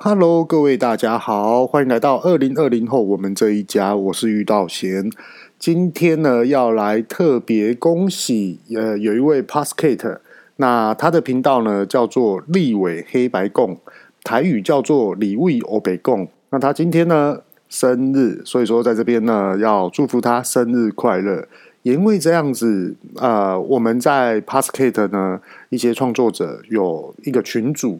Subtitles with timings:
[0.00, 5.10] Hello，各位大家好，欢迎来到二零二零后我们这一家，我是玉道贤。
[5.58, 10.18] 今天呢，要来特别恭喜，呃，有一位 Podcast，
[10.54, 13.76] 那他的频道呢叫做立伟黑白共，
[14.22, 16.28] 台语叫做李伟欧北共。
[16.50, 21.48] 那他今天呢生日，所以说在这边呢要祝福他生日快乐。
[21.82, 25.40] 因为这样子，呃，我们在 Podcast 呢
[25.70, 27.98] 一些创作者有一个群组。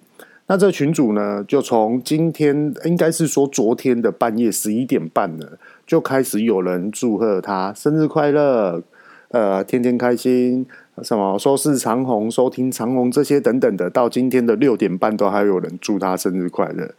[0.50, 5.46] 那这群主呢，就从今天应该是说昨天的半夜十一点半呢，
[5.86, 8.82] 就开始有人祝贺他生日快乐，
[9.28, 10.64] 呃，天天开心，
[11.02, 16.94] 什么收视长虹、收听长虹这些等等的，到今天的六点半都还有人祝他生日快乐。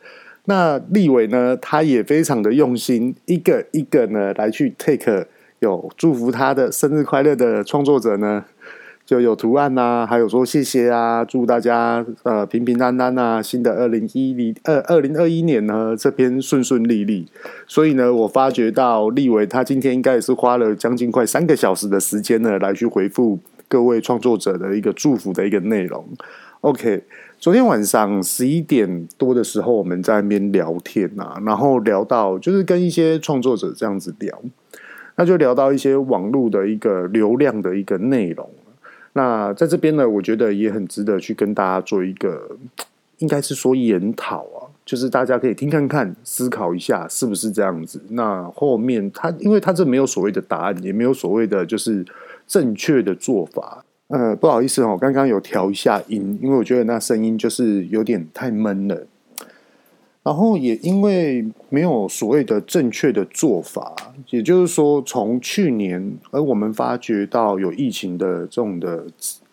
[0.45, 5.25] 那立伟呢，他也非常的用心，一个一个呢来去 take
[5.57, 8.45] 有祝福他的生日快乐的创作者呢。
[9.09, 17.25] 就有图案呐、啊，还有说谢谢啊，祝大家呃平平安安啊，新的二零一零二二零二一年呢这边顺顺利利。
[17.65, 26.05] 所以呢，我发觉到立伟他今天应该也是花了将近快三个小时的时间呢，来去回复各位创作者的一个祝福的一个内容。
[26.61, 27.03] OK，
[27.39, 34.39] 昨天晚上十一点多的时候，我们在那边聊天啊，然后聊到就是跟一些创作者这样子聊，
[35.15, 38.47] 那就聊到一些网络的一个流量的一个内容。
[39.13, 42.57] 那在这边呢，我觉得也很值得去跟大家做一个，
[43.17, 48.01] 应该是说研讨啊，就是大家可以听看看，思考一下是不是这样子。
[48.09, 52.05] 那后面他，因为他这没有所谓的答案，也没有所谓的就是
[52.47, 53.83] 正确的做法。
[54.07, 59.05] 呃，不好意思哦，刚刚有调一下音，因为我觉得那声音就是有点太闷了。
[60.21, 63.95] 然后也因为没有所谓的正确的做法，
[64.29, 69.05] 也就是说，从去年而我们发觉到有疫情的这种的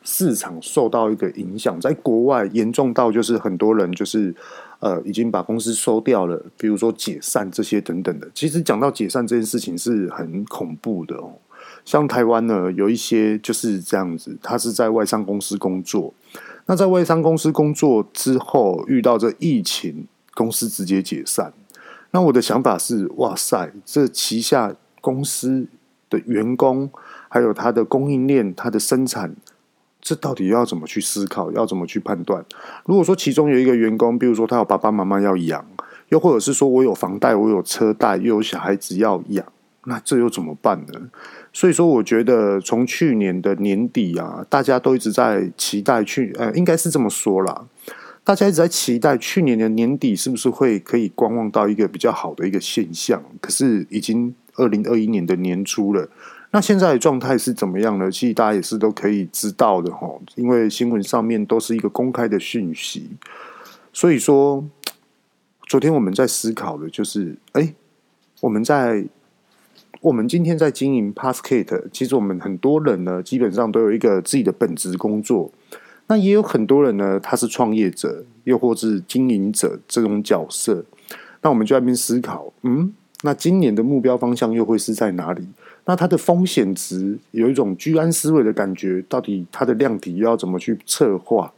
[0.03, 4.35] 市场受到一个影响，在国外严重到就是很多人就是
[4.81, 8.29] 呃已经把公司收掉了，比如说解散这些等等的。
[8.35, 11.33] 其实讲到解散这件事情是很恐怖的哦。
[11.85, 16.13] 像台湾呢，有一些就是这样子，他是在外商公司工作，
[16.67, 20.07] 那在外商公司工作之后遇到这疫情。
[20.37, 21.51] 公司直接解散，
[22.11, 25.67] 那我的想法是：哇塞，这旗下公司
[26.11, 26.91] 的员工，
[27.31, 29.35] 还有它的供应链、它的生产，
[30.03, 31.51] 这到底要怎么去思考？
[31.53, 32.45] 要怎么去判断？
[32.85, 35.67] 如果说其中有一个员工，比如说他有爸爸妈妈要养，
[36.11, 39.47] 又或者是说我有房贷、我有车贷，又有小孩子要养，
[39.85, 41.01] 那这又怎么办呢？
[41.55, 47.65] 所以说，我觉得从去年的年底啊，大家都一直在期待去，呃，应该是这么说啦。
[48.27, 56.09] 大家一直在期待去年的年底是不是会可以观望到一个比较好的一个现象，可是已经二零二一年的年初了，
[56.51, 58.11] 那现在的状态是怎么样呢？
[58.11, 63.11] 其实大家也是都可以知道的哈，因为新闻上面都是一个公开的讯息，
[63.93, 64.65] 所以说
[65.69, 67.73] 昨天我们在思考的就是，哎，
[68.41, 69.05] 我们在
[70.01, 75.53] 我们今天在经营 Podcast，其实我们很多人呢，基本上都有一个自己的本职工作。
[76.09, 80.85] 那也有很多人呢，他是创业者，又或是经营者这种角色。
[81.43, 85.47] 那我们就在那边思考，嗯，那今年的目标方向又会是在哪里？
[85.85, 91.53] 那它的风险值有一种居安思危的感觉，到底它的量体要怎么去策划？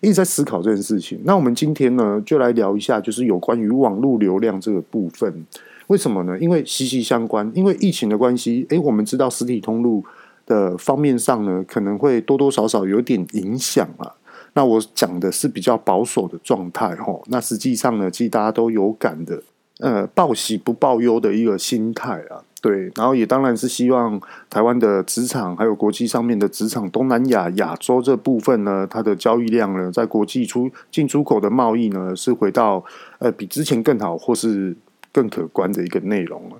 [0.00, 1.20] 一直在思考这件事情。
[1.24, 5.44] 那我们今天呢，就来聊一下，就是有关于网络流量这个部分。
[5.88, 6.38] 为什么呢？
[6.38, 7.50] 因为息息相关。
[7.54, 10.04] 因为疫情的关系，诶，我们知道实体通路。
[10.48, 14.10] 的方面上呢，可能会多多少少有点影响啊。
[14.54, 17.20] 那我讲的是比较保守的状态哈。
[17.26, 19.40] 那实际上呢，其实大家都有感的，
[19.78, 22.42] 呃，报喜不报忧的一个心态啊。
[22.60, 24.20] 对，然后也当然是希望
[24.50, 32.82] 台湾的职场，还有国际上面的职场，东南亚、亚洲这部分呢，它的交易量呢，在国际出进出口的贸易呢，是回到
[33.18, 34.74] 呃比之前更好，或是
[35.12, 36.56] 更可观的一个内容了。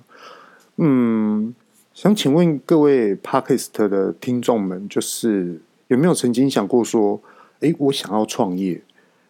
[0.77, 1.53] 嗯。
[2.01, 7.21] 想请问各位 Podcast 的听众们，就是有没有曾经想过说，
[7.59, 8.81] 诶，我想要创业，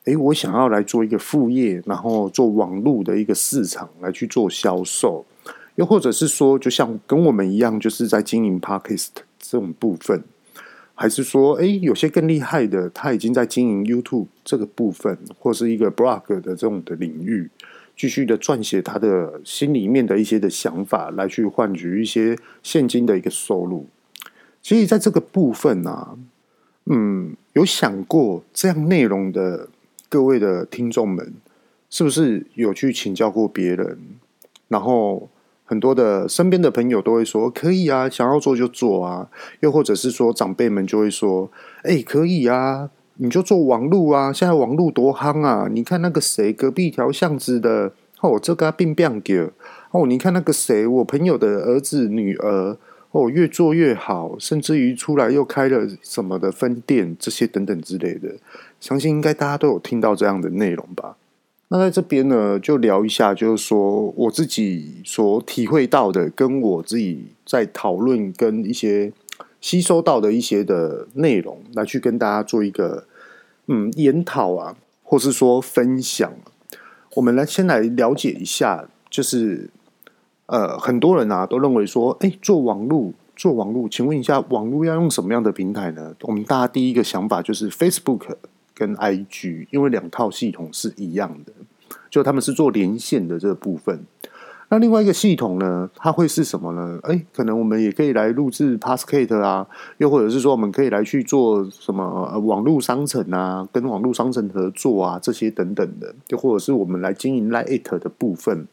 [0.03, 5.25] 诶，我想要来做一个副业，然后做网络的一个市场来去做销售，
[5.77, 9.07] 又或者是说，就像跟我们一样，就是在经营 Podcast
[9.39, 10.23] 这种部分，
[10.93, 17.49] 还是说，诶，有些更厉害的，他已经在经营 YouTube 这个部分，或是一个 Blog 的这种的领域。
[17.99, 23.87] 继续的撰写他的心里面的一些的想法，来去换取一些现金的一个收入。
[24.61, 26.17] 所以在这个部分呢、啊，
[26.85, 29.67] 嗯，有想过这样内容的
[30.07, 31.33] 各位的听众们，
[31.89, 33.99] 是不是有去请教过别人？
[34.69, 35.29] 然后
[35.65, 39.29] 很多的身边的朋友都会说可以啊，想要做就做啊。
[39.59, 41.51] 又或者是说长辈们就会说，
[41.83, 42.91] 哎，可以啊。
[43.21, 44.31] 你就做网路啊！
[44.31, 45.67] 现在网路多夯啊！
[45.69, 49.51] 你看那个谁，隔壁条巷子的哦，这个变变狗
[49.91, 52.77] 哦，你看那个谁，我朋友的儿子女儿
[53.11, 58.35] 哦，越做越好，甚至于出来又开了什么的分店，这些等等之类的，
[58.79, 61.17] 相信应该大家都有听到这样的内容吧？
[61.67, 69.11] 那在这边呢，就聊一下，就是说我自己所体会到的，跟我自己在讨论跟一些
[69.59, 73.03] 吸收到的一些的内容，来去跟大家做一个。
[73.71, 76.33] 嗯，研讨啊，或是说分享，
[77.15, 79.69] 我们来先来了解一下，就是
[80.47, 86.15] 呃，很多人啊都认为说，哎，做网络，做网络，请问一下，网络要用什么样的平台呢？
[86.21, 88.35] 我们大家第一个想法就是 Facebook
[88.73, 91.53] 跟 IG，因为两套系统是一样的，
[92.09, 94.03] 就他们是做连线的这个部分。
[94.71, 96.99] 那另外一个系统呢，它会是什么呢？
[97.01, 99.67] 哎，可能我们也可以来录制 Podcast 啊，
[99.97, 108.67] 又或者是说我们可以来去做什么网络商城啊，跟网络商城合作啊，这些等等的，又或者是我们来经营 Lite 的部分。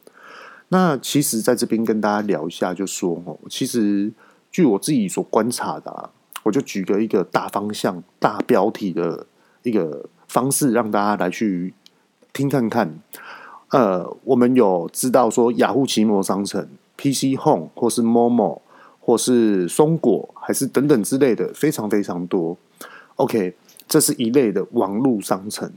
[0.68, 4.12] 那其实在这边跟大家聊一下，就说哦，其实
[4.50, 6.10] 据我自己所观察的啊，
[6.42, 9.26] 我就举个一个大方向、大标题的
[9.62, 11.72] 一个方式，让大家来去
[12.34, 13.00] 听看看。
[13.70, 18.60] 呃，我们有知道说雅虎奇摩商城、PC Home 或是 Momo
[19.00, 22.56] 或是松果，还是等等之类的，非常非常多。
[23.16, 23.54] OK，
[23.88, 25.72] 这是一类的网络商城。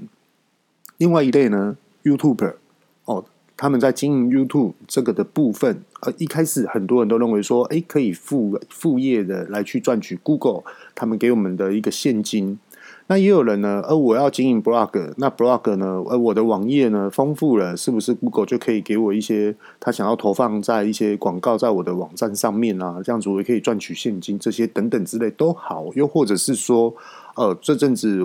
[0.97, 2.55] 另外一类呢，YouTuber
[3.05, 3.25] 哦，
[3.57, 10.63] 他们在经营 YouTube 这个的部分，呃，一开始很多人都认为说，哎，可以副副业的来去赚取 Google
[10.93, 12.59] 他们给我们的一个现金。
[13.11, 23.01] 那也有人呢，而我要经营 blog，那 blog 呢，而我的网页呢丰富了，是不是 Google 就可以给我一些他想要投放在一些广告在我的网站上面啊？
[23.03, 25.87] 这样子我也可以赚取现金，这些等等之类都好。
[25.95, 26.93] 又或者是说，
[27.35, 28.23] 呃，这阵子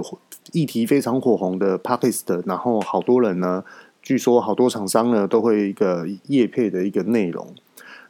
[0.53, 3.65] 议题非常火红的 Podcast，然后好多人呢，
[4.03, 7.47] 据说好多厂商呢都会一个业配的一个内容，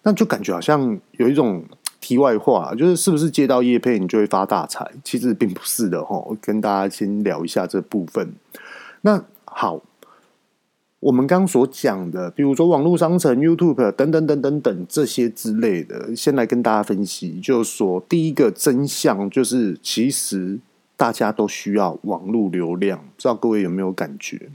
[0.02, 1.62] 那就感觉好像有一种。
[2.04, 4.86] 题外话，就是是不是接到叶配你就会发大财？
[5.02, 6.22] 其实并不是的哈。
[6.42, 8.34] 跟大家先聊一下这部分。
[9.00, 9.80] 那好，
[11.00, 17.40] 我们刚刚所讲的，比如说网络商城、YouTube 等等等等等这些之类的，先来跟大家分析。
[17.40, 20.58] 就是说，第一个真相就是，其实
[20.98, 24.50] 大家都需要网络流量，不知道各位有没有感觉？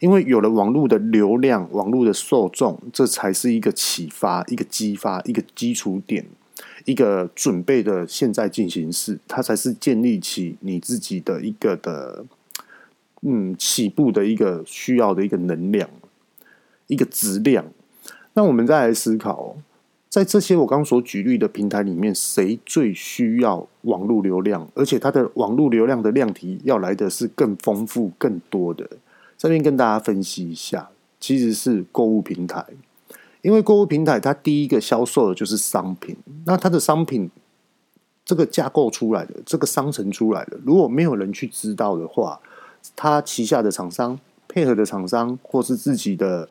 [0.00, 6.24] 因为有了网络的流量、网络的受众，这才是一个启发、一个激发、一个基础点。
[6.84, 12.24] 一个准备的现在进行式，它才是建立起你自己的一个的，
[13.22, 15.88] 嗯，起步的一个需要的一个能量，
[16.86, 17.64] 一个质量。
[18.34, 19.56] 那我们再来思考，
[20.08, 24.68] 在这些我刚所举例的平台里面，谁最需要网络流量？
[24.74, 28.88] 而且它的网络流量的量体要来的是更丰富、更多的。
[29.36, 30.88] 这边跟大家分析一下，
[31.20, 32.64] 其实是购物平台。
[33.42, 37.30] 因为购物平台，它第一个销售的就是商品，那它的商品
[38.24, 42.40] 这个架构出来的，这个商城出来的，如果没有人去知道的话，
[42.96, 44.18] 它旗下的厂商、
[44.48, 46.48] 配合的厂商，或是自己的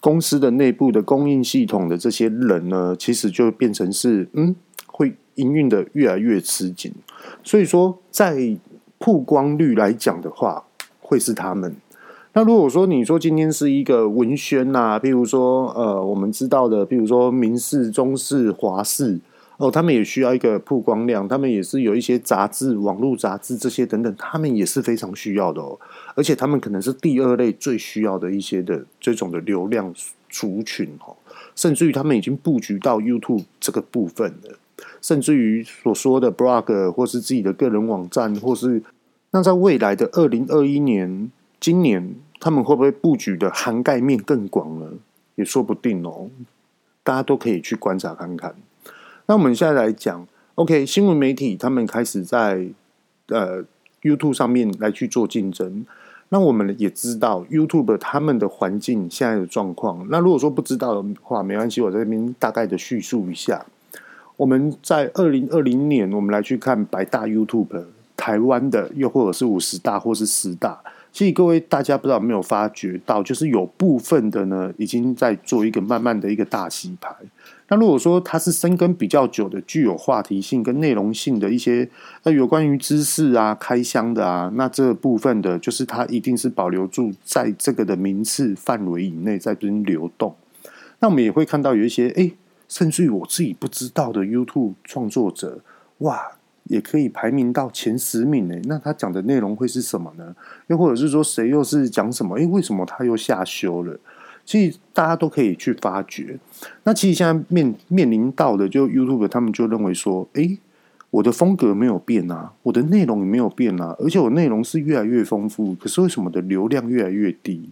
[0.00, 4.54] 公司的内部的供应系统的这些人呢，其实就变成是嗯，
[4.86, 6.92] 会营运的越来越吃紧。
[7.42, 8.56] 所以说，在
[8.98, 10.64] 曝光率来讲的话，
[11.00, 11.74] 会是他们。
[12.36, 19.18] 那如果说你说今天是一个文宣呐、譬如说呃，我们知道的，譬如说民视、中视、华视
[19.56, 25.80] 哦，他们也需要一个曝光量，他们也是有一些杂志、网络杂志这些等等，他们也是非常需要的哦。
[26.14, 29.90] 而且他们可能是第二类最需要的一些的这种的流量
[30.28, 31.16] 族群哦，
[31.54, 34.58] 甚至于他们已经布局到 YouTube 这个部分了，
[35.00, 38.82] 甚至于所说的 blog 或是自己的个人网站，或是
[39.30, 42.14] 那在未来的二零二一年，今年。
[42.38, 44.86] 他们会不会布局的涵盖面更广呢？
[45.34, 46.30] 也说不定哦。
[47.02, 48.54] 大家都可以去观察看看。
[49.26, 50.26] 那我们现在来讲
[50.56, 52.66] ，OK，新闻媒体他们开始在
[53.28, 53.64] 呃
[54.02, 55.86] YouTube 上面来去做竞争。
[56.30, 60.04] 那我们也知道 YouTube 他们的环境现在的状况。
[60.10, 63.64] 那如果说不知道的话，没关系，我在这边大概的叙述一下。
[64.36, 67.84] 我们在二零二零年，我们来去看百大 YouTube，
[68.16, 70.80] 台湾的又或者是五十大或是十大。
[71.16, 77.10] 其实各位大家不知道有没有发觉到，就是有部分的呢，已经在做一个慢慢的一个大洗牌。
[77.68, 81.88] 那如果说它是深耕比较久的，具有话题性跟内容性的一些
[82.24, 90.36] 呃有关于知识啊、开箱的啊，那这部分的，就是它一定是保留住在这个的名次范围以内，在这边流动。
[90.98, 92.30] 那我们也会看到有一些哎，
[92.68, 95.60] 甚至于我自己不知道的 YouTube 创作者，
[96.00, 96.32] 哇，
[96.68, 98.54] 也可以排名到前十名呢？
[98.64, 100.34] 那他讲的内容会是什么呢？
[100.66, 102.36] 又或者是说谁又是讲什么？
[102.36, 103.98] 诶，为什么他又下修了？
[104.44, 106.38] 其实大家都可以去发掘。
[106.84, 110.58] 那其实现在面面临到的，就 YouTube 他们就认为说，诶，
[111.10, 117.68] 我的风格没有变啊，我的内容也没有变啊，而且我内容是越来越丰富，可是为什么的流量越来越低？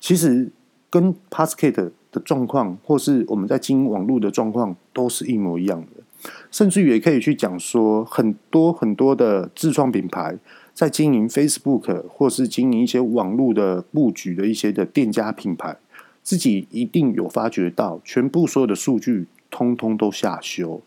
[0.00, 0.50] 其实
[0.88, 5.95] 跟 p a s c a t 的状况，或是我们在经营网络的状况，都是一模一样的。
[6.50, 10.36] 甚至也可以去讲说，很多很多的自创品牌
[10.72, 15.76] 在经营 Facebook 或是经营一些网络的布局的一些的店家品牌，
[16.22, 20.80] 自己一定有发觉到，全部所有的数据通通都下修。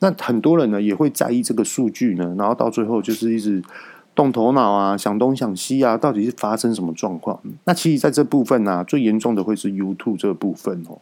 [0.00, 3.62] 那很多人呢也会在意这个数据呢，然后到最后就是一直
[4.14, 7.38] 动头脑啊，想东想西啊，到底是发生什么状况？
[7.64, 10.98] 那其实在这部分呢、最严重的会是 YouTube 这部分哦，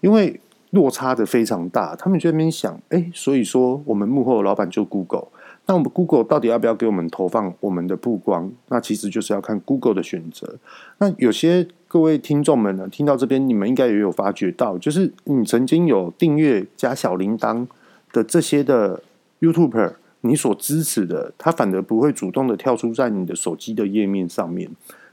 [0.00, 0.40] 因为。
[0.72, 5.28] 落差的非常大，他们就在那边想，哎，所以说我们幕后老板就 Google，
[5.66, 8.50] 那我们 Google 到底要不要给我们投放我们的曝光？
[8.68, 10.56] 那其实就是要看 Google 的选择。
[10.98, 17.66] 那有些各位听众们呢，听到这边，你们应该也有发觉到，就是你曾经有订阅加小铃铛
[18.10, 19.02] 的这些的
[19.40, 24.70] YouTuber，你所支持的，他反而不会主动的跳出在你的手机的页面上面。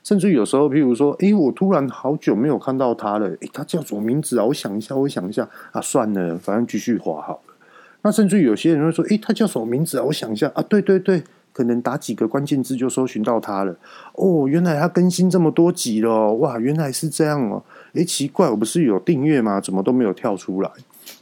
[0.10, 4.44] 甚至有时候，譬如说，诶，我突然好久没有看到他了，诶，他叫什么名字啊？
[4.44, 7.54] 我想一下，我想一下啊，算了，反正继续滑好了。
[8.02, 10.04] 那甚至有些人会说，诶，他叫什么名字啊？
[10.04, 11.24] 我想一下啊，对对对，
[11.54, 13.78] 可能打几个关键字就搜寻到他了。
[14.14, 17.64] 哦，原来他更新这么多集了，哇，原来是这样哦。
[17.94, 19.62] 诶，奇怪，我不是有订阅吗？
[19.62, 20.72] 怎么都没有跳出来？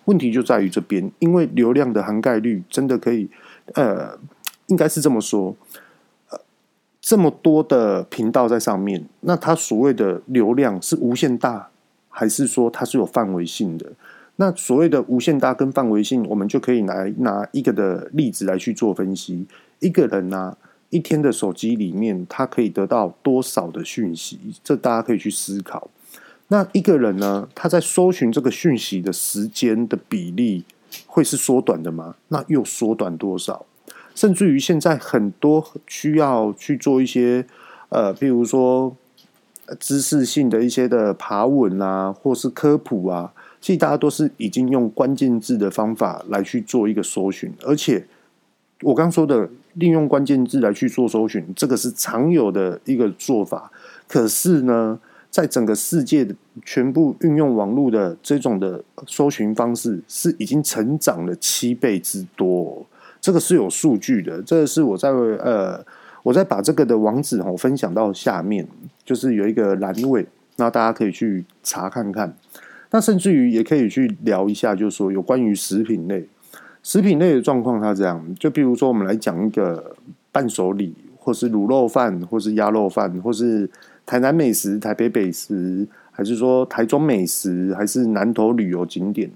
[0.05, 3.29] 问题就在于这边，因为流量的涵盖率真的可以，
[3.73, 4.17] 呃，
[4.67, 5.53] 应该是这么说。
[7.07, 11.69] 这么多的频道在上面，那它所谓的流量是无限大，
[12.09, 13.89] 还是说它是有范围性的？
[14.35, 19.45] 那所谓的无限大跟范围性，我们就可以来拿一个的例子来去做分析。
[19.79, 20.57] 一个人呢、啊，
[20.89, 24.37] 一天的手机里面，他可以得到多少的讯息？
[24.61, 25.89] 这大家可以去思考。
[26.49, 30.65] 那一个人呢，他在搜寻这个讯息的时间的比例，
[31.05, 32.15] 会是缩短的吗？
[32.27, 33.65] 那又缩短多少？
[34.17, 37.45] 甚至于现在很多需要去做一些
[37.89, 38.97] 呃，譬如说
[39.79, 43.31] 知识性的一些的爬文啊，或是科普啊，
[43.61, 48.07] 其实大家都是已经用关键字的方法来去做一个搜寻，而且
[48.81, 53.71] 我刚说的利用关键字来去做搜寻，这个是常有的一个做法。
[54.07, 56.33] 可是呢，在整个世界的
[56.65, 62.83] 全部运用网络的这种的搜寻方式，是已经成长了七倍之多。
[63.27, 65.85] 这个是有数据的，这个是我在呃，
[66.23, 68.65] 我在把这个的网址哦分享到下面，
[69.03, 72.33] 就是有一个栏位，那大家可以去查看看。
[72.91, 76.25] 那甚至于也可以去聊一下，就是说有关于食品类、
[76.81, 79.93] 食品类的状况，它这样，就比如说我们来讲一个
[80.31, 83.69] 伴手礼，或是卤肉饭，或是鸭肉饭，或是
[84.05, 89.29] 台南美食、台北美食，还是说台中美食，还是南投旅游景点。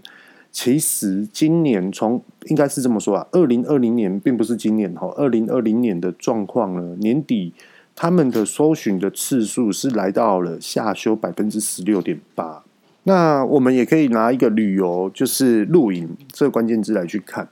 [0.51, 7.53] 其实今年从应该是这么说啊，二零二零年并不是今年哈，二零二零年的状况呢，年底
[7.95, 12.63] 他们的搜寻的次数是来到了下修百分之十六点八。
[13.03, 17.47] 那我们也可以拿一个旅游，就是露营这个关键字来去看。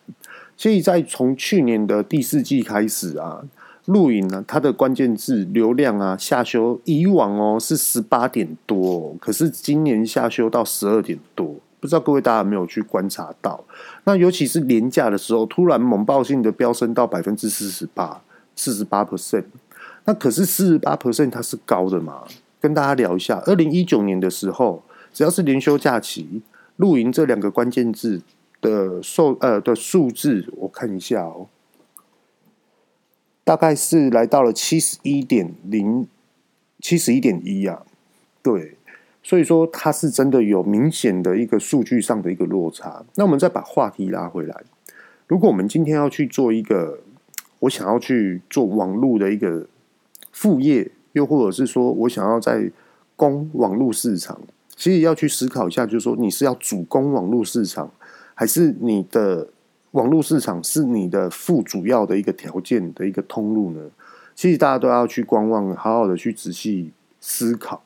[0.58, 3.41] 所以在从去年的第四季开始啊，
[3.86, 11.56] 露营呢，它的关键字流量啊下修，以往哦是十八点多，可是今年下修到十二点多。
[11.79, 13.63] 不知道各位大家有没有去观察到？
[14.03, 18.21] 那尤其是连假的时候，突然猛爆性的飙升到百分之四十八，
[18.55, 19.45] 四十八 percent。
[20.05, 22.24] 那可是四十八 percent 它是高的嘛？
[22.59, 24.83] 跟大家聊一下，二零一九年的时候，
[25.13, 26.41] 只要是连休假期，
[26.75, 28.21] 露营这两个关键字
[28.59, 31.48] 的数呃的数字，我看一下哦，
[33.45, 36.07] 大概是来到了七十一点零，
[36.81, 37.83] 七十一点一啊，
[38.43, 38.78] 对。
[39.22, 43.04] 所以说，它是真的有明显的一个数据上的一个落差。
[43.16, 44.56] 那我们再把话题拉回来，
[45.28, 47.00] 如果我们今天要去做一个，
[47.60, 49.68] 我想要去做网络的一个
[50.32, 52.72] 副业，又或者是说我想要在
[53.16, 54.40] 攻网络市场，
[54.76, 57.92] 其实要去思考一下，就是说你是要主攻网络市场，
[58.34, 59.50] 还是你的
[59.92, 63.82] 网络市场是你的副主要的一个条件的一个通路呢？
[64.34, 67.84] 其实大家都要去观望，好好的去仔细思考。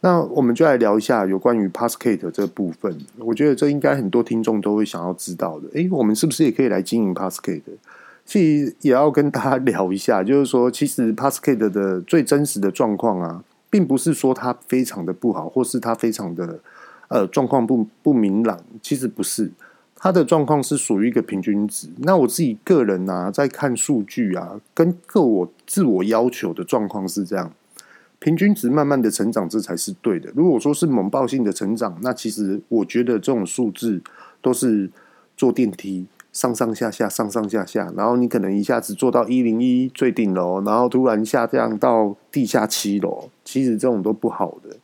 [0.00, 2.96] 那我们就来聊一下有关于 PASKET 这部分。
[3.18, 5.68] 我觉得这应该很多听众都会想要知道的。
[5.72, 7.60] 诶，我们是不是也可以来经营 Podcast？
[8.24, 16.58] 其实也要跟大家聊一下，就是说，其实 PASKET 的最真实的状况啊，并不是说它非常的不好，或是它非常的
[17.08, 18.60] 呃状况不不明朗。
[18.82, 19.50] 其实不是
[19.94, 21.88] 它的状况是属于一个平均值。
[21.98, 27.52] 那我自己个人啊，在看数据啊，跟个我自我要求的状况是这样：
[28.18, 30.30] 平均值慢慢的成长，这才是对的。
[30.34, 34.00] 如果说是猛爆性的成长，那其实我觉得这种数字
[34.40, 34.90] 都是
[35.36, 36.06] 坐电梯。
[36.32, 44.76] 上上下下，上上下下，然后你可能一下子做到一零一最顶楼，然后突然下降到地下七楼，其实这种都不好的。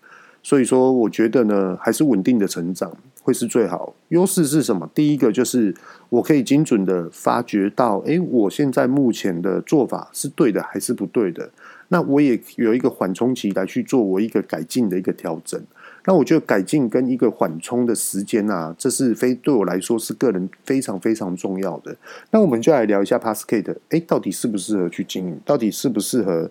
[0.42, 2.90] 所以说，我觉得呢，还是稳定的成长
[3.22, 3.94] 会是最好。
[4.08, 4.88] 优势是什么？
[4.94, 5.74] 第一个就是
[6.08, 11.50] 我可以精准的发觉到，诶，我现在目前的做法是对的还是不对的？
[11.92, 15.62] 那我也有一个缓冲期来去做我一个改进的一个调整。
[16.06, 21.94] 那我觉得改进跟一个缓冲的时间啊，这是非对我来说是个人非常非常重要的。
[22.30, 25.38] 那我们就来聊一下 Passkade，诶，到底适不适合去经营？
[25.44, 26.50] 到底适不适合？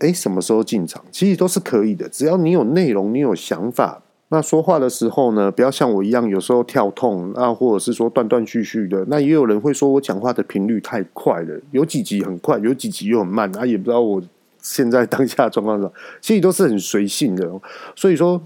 [0.00, 1.04] 诶，什么时候进场？
[1.12, 4.02] 其实都是可以的，只要你有内容，你有想法。
[4.28, 9.04] 那说话的时候呢，不要像我一样，有时候跳痛啊，或者是说断断续续的。
[9.08, 14.22] 那也有人会说我讲话的频率太快了，有几集很快，有几集又很慢啊，也不知道我
[14.62, 17.50] 现在当下状况上，其实都是很随性的。
[17.94, 18.42] 所以说。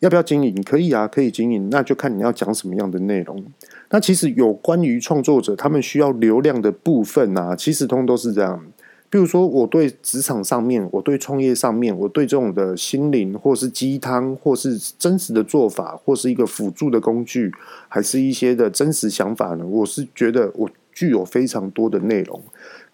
[0.00, 0.62] 要不要经营？
[0.62, 1.68] 可以啊，可以经营。
[1.68, 3.44] 那就看你要讲什么样的内容。
[3.90, 8.64] 那其实有关于创作者他们需要流量的部分啊，其实通都是这样。
[9.10, 17.52] 比如说，我对职场上面，我对创业上面，我对这种的心灵，或是鸡汤，或是真实的做法，或是一个辅助的工具，
[17.86, 19.66] 还是一些的真实想法呢？
[19.66, 22.42] 我是觉得我具有非常多的内容。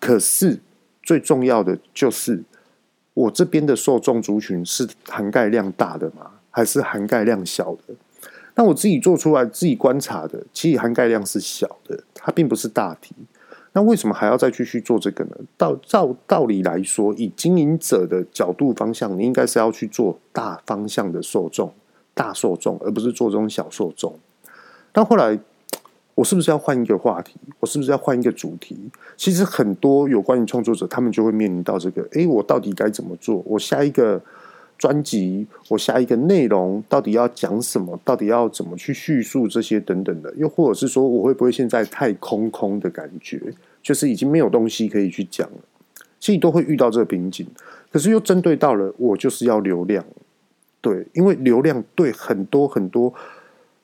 [0.00, 0.58] 可是
[1.06, 2.42] 最重要的就是，
[3.14, 6.32] 我这边的受众族群是涵盖量大的吗？
[6.50, 7.94] 还是涵盖量小的？
[8.56, 13.14] 那我自己做出来、自己观察的，其实涵盖量是小的，它并不是大题。
[13.72, 15.36] 那为什么还要再继续做这个呢？
[15.56, 21.72] 到照道理来说，以经营者的角度方向，你应该是要去做大方向的受众、
[22.14, 24.18] 大受众，而不是做这种小受众。
[24.90, 25.38] 但后来，
[26.16, 27.36] 我是不是要换一个话题？
[27.60, 28.76] 我是不是要换一个主题？
[29.16, 33.40] 其实很多有关于创作者，他们就会面临到这个：诶，我到底该怎么做？
[33.46, 34.20] 我下一个。
[34.78, 37.98] 专辑，我下一个内容到底要讲什么？
[38.04, 40.30] 到底要怎么去叙述这些等等的？
[40.36, 43.40] 又或者是说，我会不会现在太空空的感觉，
[43.82, 45.58] 就是已经没有东西可以去讲了？
[46.20, 47.46] 其实都会遇到这个瓶颈。
[47.90, 50.04] 可是又针对到了，我就是要流量，
[50.82, 53.14] 对，因为流量对很多很多，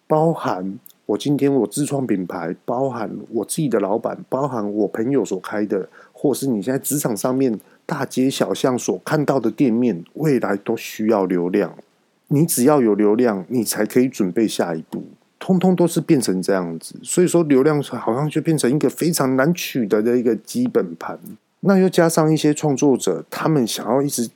[0.06, 7.58] 包含我今天我自创品牌，包含我自己的老板，包含我朋友所开的，或是你现在职场上面。
[7.84, 11.74] 大街小巷所看到的店面，未来都需要流量。
[12.28, 15.02] 你只要有流量，你才可以准备下一步。
[15.38, 21.18] 通通都是变成这样子，所以说流量好像就变成一个非常难取得的一个基本盘。
[21.60, 24.30] 那又加上一些创作者，他们想要一直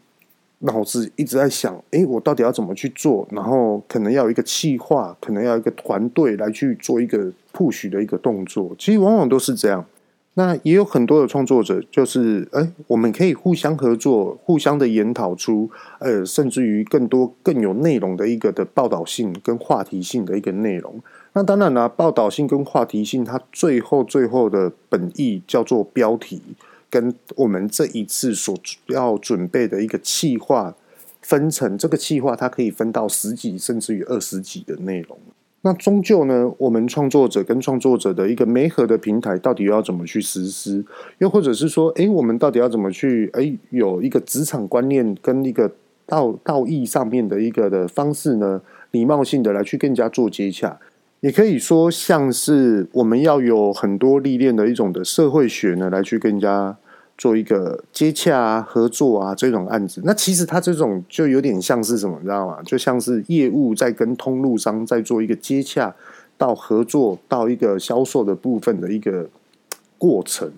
[0.60, 3.26] 脑子一直在想：诶，我到底要怎么去做？
[3.30, 8.74] 然后可能要有一个企划，可能要一个团队来去做一个 push 的一个动作。
[8.78, 9.84] 其实往往都是这样。
[10.38, 21.02] 那也有很多的创作者，就是哎，我们可以互相合作，互相的研讨出，呃，甚至于更多更有内容的一个的报道性跟话题性的一个内容。
[21.32, 26.42] 那当然啦，报道性跟话题性，它最后最后的本意叫做标题，
[26.96, 28.56] 跟我们这一次所
[28.86, 30.74] 要准备的一个企划
[31.20, 35.18] 分成，这个企划它可以分到十几甚至于二十几的内容。
[35.60, 40.82] 那终究呢，我们创作者跟创作者的一个媒合的平台，到底要怎么去实施？
[41.18, 43.28] 又或者是说，诶，我们到底要怎么去？
[43.34, 45.70] 诶，有一个职场观念跟一个
[46.06, 48.62] 道道义上面的一个的方式呢？
[48.92, 50.78] 礼貌性的来去更加做接洽，
[51.20, 56.78] 也可以说像是我们要有很多历练的一种的社会学呢，来去更加。
[57.18, 62.58] 做一个接洽啊、合作啊这种案子，那其实他这种就有点像是什么，你知道吗？
[62.64, 65.94] 就像是业务在跟通路商在做一个接洽
[66.36, 69.28] 到合作到一个销售的部分的一个
[69.96, 70.50] 过程。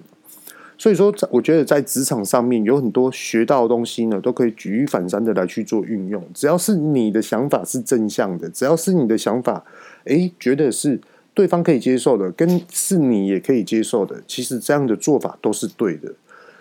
[0.80, 6.22] 所以说，我觉得在职场上面有很多学到的东西呢，都可以举一反三的来去做运用。
[6.32, 9.64] 只要是你的想法是正向的，只要是你的想法，
[10.04, 11.00] 诶，觉得是
[11.34, 16.12] 对方可以接受的，跟是你也可以接受的，其实这样的做法都是对的。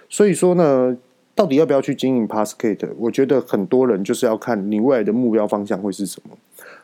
[0.10, 0.98] 所以说呢，
[1.36, 2.89] 到底要不要去经营 Passkade？
[2.98, 6.36] 我觉得很多人就是要看你未来的目标方向会是什么。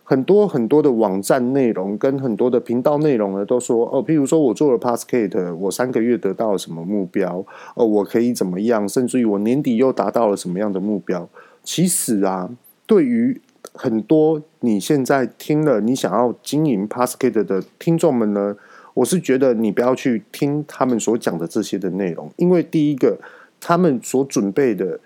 [0.05, 7.43] 很多很多的网站内容跟很多的频道内容呢，都说哦，譬如说我做了 Passkade，我三个月得到了什么目标？
[7.75, 8.87] 哦，我可以怎么样？
[8.87, 11.29] 甚至于我年底又达到了什么样的目标？
[11.63, 12.49] 其实啊，
[12.85, 13.39] 对于
[13.73, 18.57] 很多你现在听了你想要经营 Passkade 的听众们呢，
[18.93, 23.17] 我是觉得你不要去听他们所讲的这些的内容，因为第一个，
[23.59, 24.99] 他们所准备的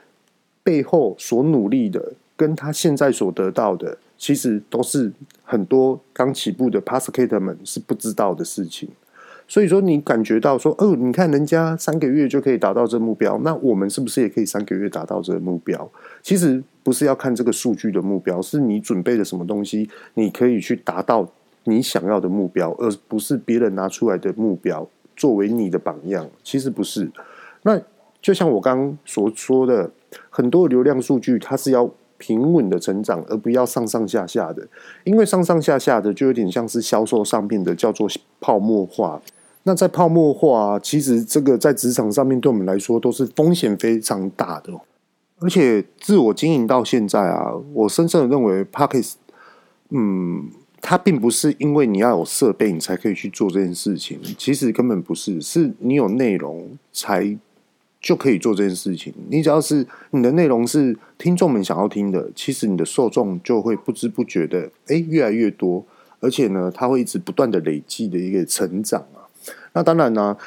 [0.64, 5.12] 背后所努力的，跟他现在所得到的，其实都是
[5.44, 8.90] 很多刚起步的 p a s c a t e r 们是不知道的事情。
[9.50, 15.90] 所以说，你感觉到说，哦，你看人家三个月就可以达到这目标，那我们是不是也可以三个月达到这个目标？
[16.22, 21.32] 其实不是要看这个数据的目标，是你准备了什么东西，你可以去达到
[21.68, 26.28] 你想要的目标，而不是别人拿出来的目标作为你的榜样。
[26.44, 27.12] 其实不是。
[27.64, 27.80] 那
[28.22, 29.92] 就像我刚刚所说的，
[30.30, 34.68] 很多流量数据它是要平稳的成长，而不要上上下下的，
[35.04, 38.08] 因为上上下下的就有点像是销售上面的叫做
[38.40, 39.22] 泡沫化。
[39.64, 44.72] 那在泡沫化，其实这个在职场上面对我们来说都是风险非常大的。
[45.40, 49.16] 而且自我经营到现在啊，我深深的认为，Podcast，
[49.90, 50.50] 嗯，
[50.82, 57.38] 它并不是因为你要有设备你才可以去做这件事情，其实根本不是，是你有内容才
[58.00, 59.14] 就可以做这件事情。
[59.30, 65.84] 你只要是你的内容是听众们想要听的，其实你的受众就会不知不觉的，哎，越来越多，
[66.20, 69.26] 而且呢，它会一直不断的累积的一个成长啊。
[69.74, 70.38] 那当然呢，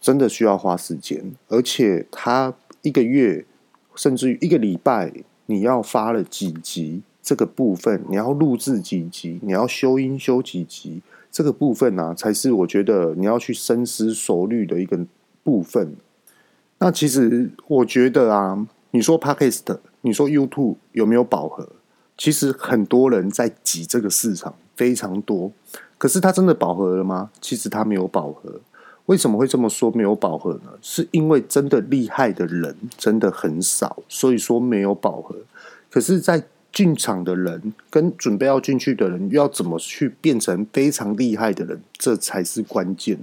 [0.00, 3.44] 真的需要花时间，而且他一个月
[3.94, 5.12] 甚至于一个礼拜，
[5.46, 14.98] 你要发了几集这个部分，你要录制几集，你要修音修几集这个部分呢、才是我觉得你要去深思熟虑的一个
[15.44, 15.94] 部分。
[16.78, 21.68] 那其实我觉得啊，你说 Podcast，你说 YouTube 有没有饱和？
[22.18, 25.52] 其实很多人在挤这个市场，非常多。
[25.96, 27.30] 可是它真的饱和了吗？
[27.40, 28.60] 其实它没有饱和。
[29.06, 30.72] 为什么会这么说没有饱和呢？
[30.80, 35.36] 是因为真的厉害的人真的很少，所以说没有饱和。
[35.90, 43.18] 可是，在进场的人跟准备要进去的人，要怎么去变成非常厉害的人，这才是关键。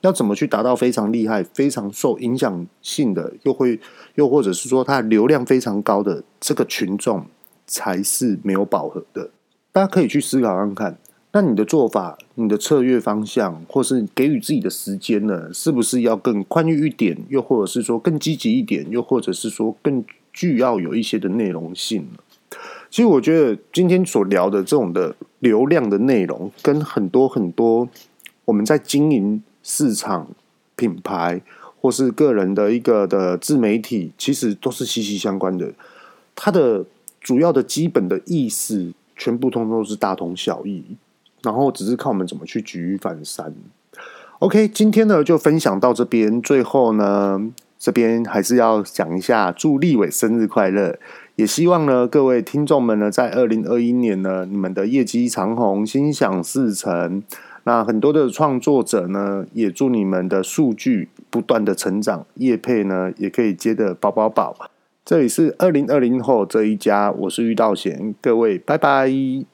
[0.00, 3.80] 要怎么去达到非常厉害、非常受影响性的，又会
[4.16, 7.26] 又或者是说他流量非常高的这个群众，
[7.66, 9.30] 才是没有饱和的。
[9.72, 10.98] 大家可以去思考看看。
[11.32, 15.52] 那你的做法、你的策略方向，或是给予自己的时间呢？
[15.52, 17.18] 是不是要更宽裕一点？
[17.28, 18.88] 又或者是说更积极一点？
[18.88, 22.06] 又或者是说更具要有一些的内容性？
[22.94, 27.88] 其实我觉得今天所聊的这种的流量的内容，跟很多很多
[28.44, 30.28] 我们在经营市场、
[30.76, 31.42] 品牌
[31.80, 35.72] 或是个人的一个的自媒体，其实都是息息相关的。
[36.36, 36.84] 它的
[37.20, 40.84] 主要的基本的意思，全部通通都是大同小异。
[41.42, 43.52] 然后只是看我们怎么去举一反三。
[44.38, 46.40] OK，今天呢就分享到这边。
[46.40, 50.96] 最后呢，这边还是要讲一下，祝立伟生日快乐！
[51.36, 57.22] 也希望呢各位听众们呢，在二零二一年呢，你们的业绩长虹，心想事成。
[57.64, 64.54] 那很多的创作者呢，也祝你们的数据不断的成长，业配呢也可以接的饱饱饱。
[65.04, 69.53] 这里是二零二零后这一家，我是玉道贤，各位拜拜。